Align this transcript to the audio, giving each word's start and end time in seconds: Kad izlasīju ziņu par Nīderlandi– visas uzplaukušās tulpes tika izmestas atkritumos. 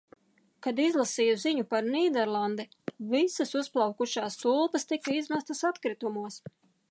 Kad 0.67 0.79
izlasīju 0.85 1.35
ziņu 1.41 1.65
par 1.73 1.89
Nīderlandi– 1.95 2.65
visas 3.13 3.53
uzplaukušās 3.61 4.41
tulpes 4.45 4.91
tika 4.93 5.17
izmestas 5.21 5.65
atkritumos. 5.73 6.43